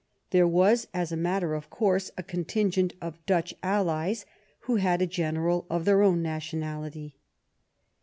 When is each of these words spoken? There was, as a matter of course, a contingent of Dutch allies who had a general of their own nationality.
There 0.31 0.47
was, 0.47 0.87
as 0.95 1.11
a 1.11 1.15
matter 1.15 1.53
of 1.53 1.69
course, 1.69 2.09
a 2.17 2.23
contingent 2.23 2.95
of 3.01 3.23
Dutch 3.27 3.53
allies 3.61 4.25
who 4.61 4.77
had 4.77 4.99
a 4.99 5.05
general 5.05 5.67
of 5.69 5.85
their 5.85 6.01
own 6.01 6.23
nationality. 6.23 7.17